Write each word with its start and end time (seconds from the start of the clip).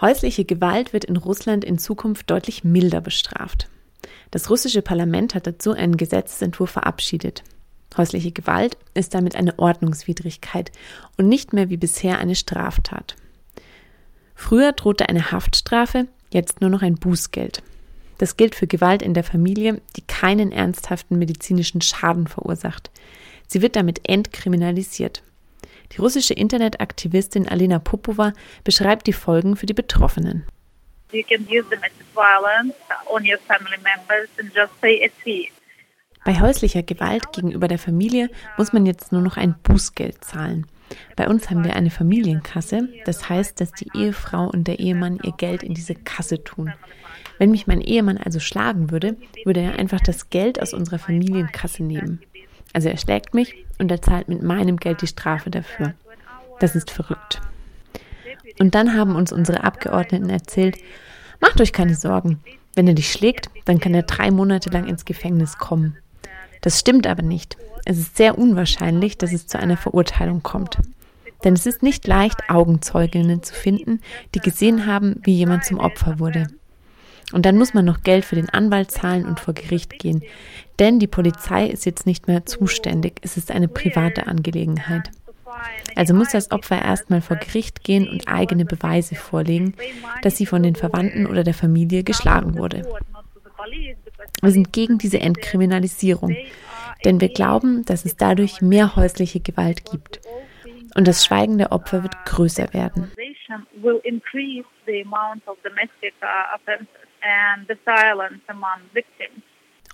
Häusliche 0.00 0.44
Gewalt 0.44 0.92
wird 0.92 1.04
in 1.04 1.16
Russland 1.16 1.64
in 1.64 1.78
Zukunft 1.78 2.30
deutlich 2.30 2.62
milder 2.62 3.00
bestraft. 3.00 3.68
Das 4.30 4.48
russische 4.48 4.82
Parlament 4.82 5.34
hat 5.34 5.46
dazu 5.46 5.72
einen 5.72 5.96
Gesetzentwurf 5.96 6.70
verabschiedet. 6.70 7.42
Häusliche 7.96 8.30
Gewalt 8.30 8.76
ist 8.94 9.14
damit 9.14 9.34
eine 9.34 9.58
Ordnungswidrigkeit 9.58 10.70
und 11.16 11.28
nicht 11.28 11.52
mehr 11.52 11.68
wie 11.68 11.76
bisher 11.76 12.18
eine 12.18 12.36
Straftat. 12.36 13.16
Früher 14.34 14.72
drohte 14.72 15.08
eine 15.08 15.32
Haftstrafe, 15.32 16.06
jetzt 16.30 16.60
nur 16.60 16.70
noch 16.70 16.82
ein 16.82 16.94
Bußgeld. 16.94 17.62
Das 18.18 18.36
gilt 18.36 18.54
für 18.54 18.66
Gewalt 18.66 19.02
in 19.02 19.14
der 19.14 19.24
Familie, 19.24 19.80
die 19.96 20.02
keinen 20.02 20.52
ernsthaften 20.52 21.18
medizinischen 21.18 21.80
Schaden 21.80 22.26
verursacht. 22.26 22.90
Sie 23.46 23.62
wird 23.62 23.74
damit 23.74 24.08
entkriminalisiert. 24.08 25.22
Die 25.92 26.00
russische 26.00 26.34
Internetaktivistin 26.34 27.48
Alina 27.48 27.78
Popova 27.78 28.32
beschreibt 28.64 29.06
die 29.06 29.12
Folgen 29.12 29.56
für 29.56 29.66
die 29.66 29.74
Betroffenen. 29.74 30.44
Bei 36.24 36.40
häuslicher 36.40 36.82
Gewalt 36.82 37.32
gegenüber 37.32 37.68
der 37.68 37.78
Familie 37.78 38.28
muss 38.58 38.72
man 38.72 38.84
jetzt 38.84 39.12
nur 39.12 39.22
noch 39.22 39.36
ein 39.38 39.54
Bußgeld 39.62 40.22
zahlen. 40.22 40.66
Bei 41.16 41.28
uns 41.28 41.50
haben 41.50 41.64
wir 41.64 41.76
eine 41.76 41.90
Familienkasse, 41.90 42.88
das 43.04 43.28
heißt, 43.28 43.60
dass 43.60 43.72
die 43.72 43.88
Ehefrau 43.94 44.48
und 44.48 44.68
der 44.68 44.78
Ehemann 44.78 45.18
ihr 45.22 45.32
Geld 45.32 45.62
in 45.62 45.74
diese 45.74 45.94
Kasse 45.94 46.42
tun. 46.42 46.72
Wenn 47.38 47.50
mich 47.50 47.66
mein 47.66 47.80
Ehemann 47.80 48.18
also 48.18 48.40
schlagen 48.40 48.90
würde, 48.90 49.16
würde 49.44 49.60
er 49.60 49.78
einfach 49.78 50.00
das 50.00 50.28
Geld 50.30 50.60
aus 50.60 50.74
unserer 50.74 50.98
Familienkasse 50.98 51.82
nehmen. 51.82 52.20
Also 52.72 52.88
er 52.88 52.96
schlägt 52.96 53.34
mich 53.34 53.54
und 53.78 53.90
er 53.90 54.02
zahlt 54.02 54.28
mit 54.28 54.42
meinem 54.42 54.76
Geld 54.76 55.02
die 55.02 55.06
Strafe 55.06 55.50
dafür. 55.50 55.94
Das 56.60 56.74
ist 56.74 56.90
verrückt. 56.90 57.40
Und 58.58 58.74
dann 58.74 58.96
haben 58.96 59.14
uns 59.14 59.32
unsere 59.32 59.64
Abgeordneten 59.64 60.30
erzählt, 60.30 60.76
macht 61.40 61.60
euch 61.60 61.72
keine 61.72 61.94
Sorgen. 61.94 62.40
Wenn 62.74 62.88
er 62.88 62.94
dich 62.94 63.10
schlägt, 63.10 63.50
dann 63.64 63.80
kann 63.80 63.94
er 63.94 64.02
drei 64.02 64.30
Monate 64.30 64.70
lang 64.70 64.86
ins 64.86 65.04
Gefängnis 65.04 65.58
kommen. 65.58 65.96
Das 66.60 66.78
stimmt 66.78 67.06
aber 67.06 67.22
nicht. 67.22 67.56
Es 67.84 67.98
ist 67.98 68.16
sehr 68.16 68.36
unwahrscheinlich, 68.36 69.16
dass 69.16 69.32
es 69.32 69.46
zu 69.46 69.58
einer 69.58 69.76
Verurteilung 69.76 70.42
kommt. 70.42 70.78
Denn 71.44 71.54
es 71.54 71.66
ist 71.66 71.82
nicht 71.82 72.06
leicht, 72.06 72.50
Augenzeuginnen 72.50 73.42
zu 73.42 73.54
finden, 73.54 74.00
die 74.34 74.40
gesehen 74.40 74.86
haben, 74.86 75.20
wie 75.22 75.34
jemand 75.34 75.64
zum 75.64 75.78
Opfer 75.78 76.18
wurde. 76.18 76.48
Und 77.32 77.44
dann 77.44 77.58
muss 77.58 77.74
man 77.74 77.84
noch 77.84 78.02
Geld 78.02 78.24
für 78.24 78.36
den 78.36 78.48
Anwalt 78.48 78.90
zahlen 78.90 79.26
und 79.26 79.40
vor 79.40 79.54
Gericht 79.54 79.98
gehen. 79.98 80.22
Denn 80.78 80.98
die 80.98 81.06
Polizei 81.06 81.66
ist 81.66 81.84
jetzt 81.84 82.06
nicht 82.06 82.26
mehr 82.26 82.46
zuständig. 82.46 83.20
Es 83.22 83.36
ist 83.36 83.50
eine 83.50 83.68
private 83.68 84.26
Angelegenheit. 84.26 85.10
Also 85.96 86.14
muss 86.14 86.30
das 86.30 86.50
Opfer 86.50 86.80
erstmal 86.80 87.20
vor 87.20 87.36
Gericht 87.36 87.82
gehen 87.82 88.08
und 88.08 88.28
eigene 88.28 88.64
Beweise 88.64 89.14
vorlegen, 89.14 89.74
dass 90.22 90.36
sie 90.36 90.46
von 90.46 90.62
den 90.62 90.76
Verwandten 90.76 91.26
oder 91.26 91.44
der 91.44 91.54
Familie 91.54 92.04
geschlagen 92.04 92.56
wurde. 92.56 92.86
Wir 94.40 94.50
sind 94.50 94.72
gegen 94.72 94.98
diese 94.98 95.20
Entkriminalisierung, 95.20 96.36
denn 97.04 97.20
wir 97.20 97.28
glauben, 97.28 97.84
dass 97.84 98.04
es 98.04 98.16
dadurch 98.16 98.60
mehr 98.60 98.94
häusliche 98.96 99.40
Gewalt 99.40 99.90
gibt. 99.90 100.20
Und 100.94 101.08
das 101.08 101.24
Schweigen 101.24 101.58
der 101.58 101.72
Opfer 101.72 102.02
wird 102.02 102.14
größer 102.24 102.72
werden. 102.72 103.10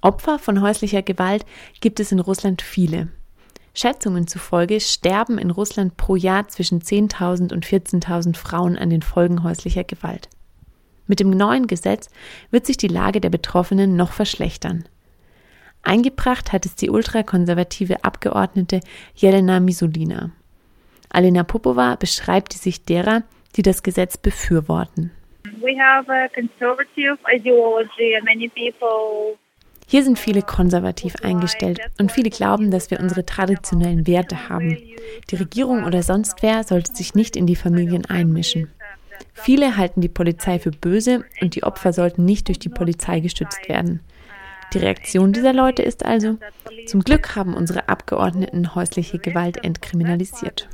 Opfer 0.00 0.38
von 0.38 0.60
häuslicher 0.60 1.02
Gewalt 1.02 1.46
gibt 1.80 2.00
es 2.00 2.12
in 2.12 2.20
Russland 2.20 2.62
viele. 2.62 3.08
Schätzungen 3.74 4.26
zufolge 4.26 4.80
sterben 4.80 5.38
in 5.38 5.50
Russland 5.50 5.96
pro 5.96 6.16
Jahr 6.16 6.48
zwischen 6.48 6.82
10.000 6.82 7.52
und 7.52 7.64
14.000 7.64 8.36
Frauen 8.36 8.76
an 8.76 8.90
den 8.90 9.02
Folgen 9.02 9.42
häuslicher 9.42 9.84
Gewalt. 9.84 10.28
Mit 11.06 11.20
dem 11.20 11.30
neuen 11.30 11.66
Gesetz 11.66 12.10
wird 12.50 12.66
sich 12.66 12.76
die 12.76 12.88
Lage 12.88 13.20
der 13.20 13.30
Betroffenen 13.30 13.96
noch 13.96 14.12
verschlechtern. 14.12 14.84
Eingebracht 15.82 16.52
hat 16.52 16.64
es 16.64 16.74
die 16.74 16.90
ultrakonservative 16.90 18.04
Abgeordnete 18.04 18.80
Jelena 19.14 19.58
Misulina. 19.58 20.30
Alena 21.08 21.42
Popova 21.42 21.96
beschreibt 21.96 22.54
die 22.54 22.58
Sicht 22.58 22.88
derer, 22.88 23.22
die 23.56 23.62
das 23.62 23.82
Gesetz 23.82 24.16
befürworten. 24.16 25.10
Hier 29.88 30.02
sind 30.02 30.18
viele 30.18 30.42
konservativ 30.42 31.16
eingestellt 31.22 31.80
und 31.98 32.10
viele 32.10 32.30
glauben, 32.30 32.70
dass 32.70 32.90
wir 32.90 33.00
unsere 33.00 33.26
traditionellen 33.26 34.06
Werte 34.06 34.48
haben. 34.48 34.78
Die 35.30 35.36
Regierung 35.36 35.84
oder 35.84 36.02
sonst 36.02 36.42
wer 36.42 36.64
sollte 36.64 36.94
sich 36.94 37.14
nicht 37.14 37.36
in 37.36 37.46
die 37.46 37.56
Familien 37.56 38.06
einmischen. 38.06 38.70
Viele 39.34 39.76
halten 39.76 40.00
die 40.00 40.08
Polizei 40.08 40.58
für 40.58 40.70
böse 40.70 41.24
und 41.40 41.54
die 41.54 41.62
Opfer 41.62 41.92
sollten 41.92 42.24
nicht 42.24 42.48
durch 42.48 42.58
die 42.58 42.68
Polizei 42.68 43.20
gestützt 43.20 43.68
werden. 43.68 44.00
Die 44.72 44.78
Reaktion 44.78 45.32
dieser 45.32 45.52
Leute 45.52 45.82
ist 45.82 46.04
also, 46.04 46.38
zum 46.86 47.02
Glück 47.02 47.36
haben 47.36 47.54
unsere 47.54 47.88
Abgeordneten 47.90 48.74
häusliche 48.74 49.18
Gewalt 49.18 49.62
entkriminalisiert. 49.62 50.68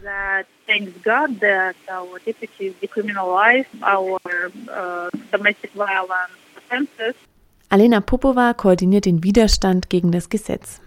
Alena 7.71 8.01
Popova 8.01 8.55
koordiniert 8.55 9.05
den 9.05 9.25
Widerstand 9.25 9.91
gegen 9.91 10.13
das 10.13 10.31
Gesetz. 10.31 10.81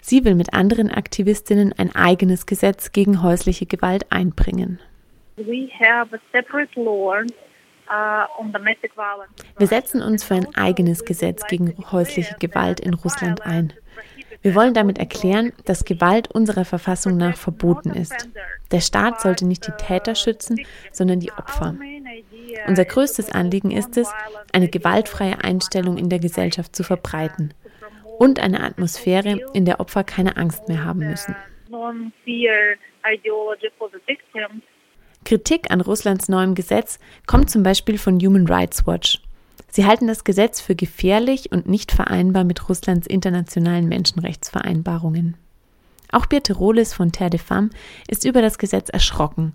Sie 0.00 0.24
will 0.24 0.34
mit 0.34 0.54
anderen 0.54 0.90
Aktivistinnen 0.90 1.74
ein 1.76 1.94
eigenes 1.94 2.46
Gesetz 2.46 2.92
gegen 2.92 3.22
häusliche 3.22 3.66
Gewalt 3.66 4.06
einbringen. 4.10 4.80
Uh, 5.36 5.44
Wir 9.58 9.66
setzen 9.66 10.02
uns 10.02 10.24
für 10.24 10.34
ein 10.34 10.54
eigenes 10.54 11.04
Gesetz 11.04 11.46
gegen 11.46 11.74
häusliche 11.90 12.36
Gewalt 12.38 12.80
in 12.80 12.94
Russland 12.94 13.42
ein. 13.42 13.72
Wir 14.42 14.54
wollen 14.54 14.74
damit 14.74 14.98
erklären, 14.98 15.52
dass 15.64 15.84
Gewalt 15.84 16.30
unserer 16.30 16.64
Verfassung 16.64 17.16
nach 17.16 17.36
verboten 17.36 17.90
ist. 17.90 18.28
Der 18.70 18.80
Staat 18.80 19.20
sollte 19.20 19.46
nicht 19.46 19.66
die 19.66 19.72
Täter 19.72 20.14
schützen, 20.14 20.60
sondern 20.92 21.20
die 21.20 21.32
Opfer. 21.32 21.74
Unser 22.66 22.84
größtes 22.84 23.32
Anliegen 23.32 23.70
ist 23.70 23.96
es, 23.96 24.12
eine 24.52 24.68
gewaltfreie 24.68 25.42
Einstellung 25.42 25.96
in 25.96 26.08
der 26.08 26.20
Gesellschaft 26.20 26.76
zu 26.76 26.84
verbreiten 26.84 27.52
und 28.18 28.40
eine 28.40 28.62
Atmosphäre, 28.62 29.40
in 29.54 29.64
der 29.64 29.80
Opfer 29.80 30.04
keine 30.04 30.36
Angst 30.36 30.68
mehr 30.68 30.84
haben 30.84 31.00
müssen. 31.00 31.36
Kritik 35.28 35.70
an 35.70 35.82
Russlands 35.82 36.30
neuem 36.30 36.54
Gesetz 36.54 36.98
kommt 37.26 37.50
zum 37.50 37.62
Beispiel 37.62 37.98
von 37.98 38.18
Human 38.18 38.46
Rights 38.46 38.86
Watch. 38.86 39.18
Sie 39.68 39.84
halten 39.84 40.06
das 40.06 40.24
Gesetz 40.24 40.58
für 40.62 40.74
gefährlich 40.74 41.52
und 41.52 41.68
nicht 41.68 41.92
vereinbar 41.92 42.44
mit 42.44 42.66
Russlands 42.70 43.06
internationalen 43.06 43.90
Menschenrechtsvereinbarungen. 43.90 45.36
Auch 46.10 46.24
Birte 46.24 46.54
Rohles 46.54 46.94
von 46.94 47.12
Terre 47.12 47.28
de 47.28 47.40
Femme 47.40 47.68
ist 48.08 48.24
über 48.24 48.40
das 48.40 48.56
Gesetz 48.56 48.88
erschrocken. 48.88 49.52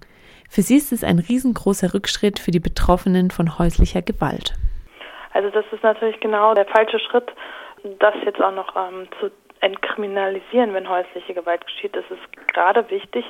Für 0.48 0.62
sie 0.62 0.78
ist 0.78 0.92
es 0.92 1.04
ein 1.04 1.18
riesengroßer 1.18 1.96
Rückschritt 1.96 2.38
für 2.38 2.52
die 2.52 2.60
Betroffenen 2.60 3.32
von 3.32 3.58
häuslicher 3.58 4.04
Gewalt. 4.04 4.54
Also 5.32 5.50
das 5.50 5.66
ist 5.72 5.82
natürlich 5.82 6.20
genau 6.20 6.54
der 6.54 6.68
falsche 6.68 7.00
Schritt, 7.00 7.34
das 7.98 8.14
jetzt 8.24 8.40
auch 8.40 8.54
noch 8.54 8.76
ähm, 8.76 9.08
zu 9.20 9.32
entkriminalisieren, 9.62 10.76
wenn 10.76 10.88
häusliche 10.88 11.34
Gewalt 11.34 11.66
geschieht. 11.66 11.96
Das 11.96 12.06
ist 12.12 12.54
gerade 12.54 12.88
wichtig, 12.92 13.26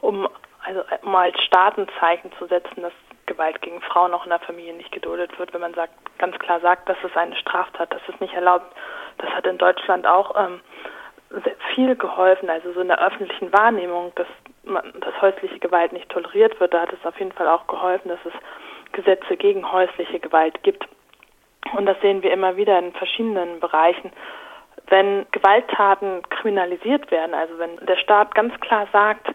um 0.00 0.26
also 0.64 0.82
um 1.02 1.14
als 1.14 1.40
Staatenzeichen 1.42 2.32
zu 2.38 2.46
setzen, 2.46 2.82
dass 2.82 2.92
Gewalt 3.26 3.60
gegen 3.62 3.80
Frauen 3.80 4.12
auch 4.12 4.24
in 4.24 4.30
der 4.30 4.40
Familie 4.40 4.74
nicht 4.74 4.92
geduldet 4.92 5.38
wird, 5.38 5.52
wenn 5.54 5.60
man 5.60 5.74
sagt, 5.74 5.92
ganz 6.18 6.38
klar 6.38 6.60
sagt, 6.60 6.88
dass 6.88 6.96
es 7.02 7.16
eine 7.16 7.36
Straftat, 7.36 7.92
dass 7.92 8.02
es 8.08 8.20
nicht 8.20 8.34
erlaubt. 8.34 8.66
Das 9.18 9.30
hat 9.30 9.46
in 9.46 9.58
Deutschland 9.58 10.06
auch 10.06 10.34
ähm, 10.36 10.60
viel 11.74 11.96
geholfen, 11.96 12.50
also 12.50 12.72
so 12.72 12.80
in 12.80 12.88
der 12.88 13.04
öffentlichen 13.04 13.52
Wahrnehmung, 13.52 14.12
dass 14.14 14.26
man, 14.64 14.92
dass 15.00 15.20
häusliche 15.20 15.58
Gewalt 15.58 15.92
nicht 15.92 16.08
toleriert 16.08 16.58
wird. 16.60 16.74
Da 16.74 16.82
hat 16.82 16.92
es 16.92 17.06
auf 17.06 17.18
jeden 17.18 17.32
Fall 17.32 17.48
auch 17.48 17.66
geholfen, 17.66 18.08
dass 18.08 18.24
es 18.24 18.32
Gesetze 18.92 19.36
gegen 19.36 19.70
häusliche 19.70 20.20
Gewalt 20.20 20.62
gibt. 20.62 20.86
Und 21.76 21.86
das 21.86 22.00
sehen 22.00 22.22
wir 22.22 22.32
immer 22.32 22.56
wieder 22.56 22.78
in 22.78 22.92
verschiedenen 22.92 23.60
Bereichen. 23.60 24.12
Wenn 24.88 25.26
Gewalttaten 25.32 26.22
kriminalisiert 26.28 27.10
werden, 27.10 27.34
also 27.34 27.58
wenn 27.58 27.76
der 27.86 27.96
Staat 27.96 28.34
ganz 28.34 28.58
klar 28.60 28.86
sagt, 28.92 29.34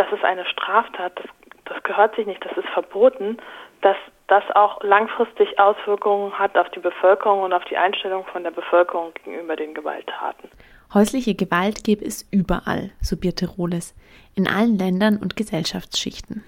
das 0.00 0.10
ist 0.12 0.24
eine 0.24 0.46
Straftat, 0.46 1.12
das, 1.16 1.26
das 1.66 1.82
gehört 1.82 2.16
sich 2.16 2.26
nicht, 2.26 2.42
das 2.42 2.56
ist 2.56 2.68
verboten, 2.70 3.36
dass 3.82 3.96
das 4.28 4.42
auch 4.54 4.82
langfristig 4.82 5.58
Auswirkungen 5.58 6.38
hat 6.38 6.56
auf 6.56 6.70
die 6.70 6.78
Bevölkerung 6.78 7.42
und 7.42 7.52
auf 7.52 7.64
die 7.66 7.76
Einstellung 7.76 8.24
von 8.32 8.42
der 8.42 8.50
Bevölkerung 8.50 9.12
gegenüber 9.12 9.56
den 9.56 9.74
Gewalttaten. 9.74 10.48
Häusliche 10.94 11.34
Gewalt 11.34 11.84
gäbe 11.84 12.04
es 12.04 12.26
überall, 12.32 12.90
so 13.02 13.16
Birte 13.16 13.46
Rohles, 13.46 13.94
in 14.34 14.48
allen 14.48 14.78
Ländern 14.78 15.18
und 15.18 15.36
Gesellschaftsschichten. 15.36 16.44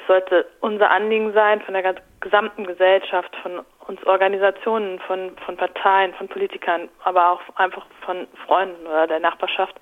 Es 0.00 0.06
sollte 0.06 0.44
unser 0.60 0.90
Anliegen 0.90 1.32
sein, 1.32 1.62
von 1.62 1.72
der 1.72 1.94
gesamten 2.20 2.66
Gesellschaft, 2.66 3.34
von 3.42 3.60
uns 3.86 4.04
Organisationen, 4.06 4.98
von, 5.06 5.32
von 5.46 5.56
Parteien, 5.56 6.12
von 6.14 6.28
Politikern, 6.28 6.90
aber 7.04 7.32
auch 7.32 7.40
einfach 7.56 7.86
von 8.04 8.26
Freunden 8.46 8.86
oder 8.86 9.06
der 9.06 9.20
Nachbarschaft, 9.20 9.74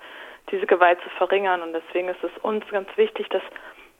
diese 0.51 0.65
Gewalt 0.65 0.99
zu 1.01 1.09
verringern. 1.11 1.61
Und 1.61 1.73
deswegen 1.73 2.09
ist 2.09 2.23
es 2.23 2.31
uns 2.41 2.65
ganz 2.69 2.89
wichtig, 2.97 3.29
dass 3.29 3.41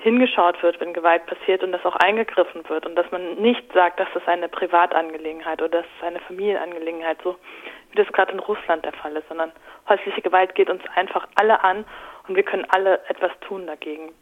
hingeschaut 0.02 0.62
wird, 0.64 0.80
wenn 0.80 0.94
Gewalt 0.94 1.26
passiert 1.26 1.62
und 1.62 1.74
dass 1.74 1.86
auch 1.86 1.96
eingegriffen 1.98 2.68
wird 2.70 2.86
und 2.86 2.96
dass 2.96 3.12
man 3.12 3.36
nicht 3.36 3.72
sagt, 3.74 4.00
dass 4.00 4.08
das 4.14 4.26
eine 4.28 4.48
Privatangelegenheit 4.48 5.62
oder 5.62 5.82
dass 5.82 5.86
es 5.98 6.08
eine 6.08 6.20
Familienangelegenheit, 6.22 7.18
so 7.22 7.36
wie 7.92 7.98
das 7.98 8.08
gerade 8.14 8.32
in 8.32 8.40
Russland 8.40 8.86
der 8.86 8.94
Fall 8.94 9.16
ist, 9.18 9.28
sondern 9.28 9.52
häusliche 9.90 10.22
Gewalt 10.22 10.56
geht 10.56 10.70
uns 10.70 10.82
einfach 10.96 11.28
alle 11.36 11.62
an 11.64 11.84
und 12.28 12.36
wir 12.36 12.44
können 12.44 12.66
alle 12.70 13.02
etwas 13.10 13.32
tun 13.42 13.68
dagegen. 13.68 14.14